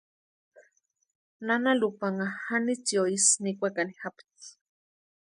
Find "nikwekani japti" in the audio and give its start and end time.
3.43-4.47